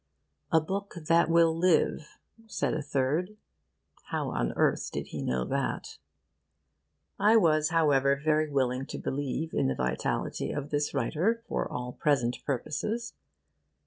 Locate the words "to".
8.87-8.97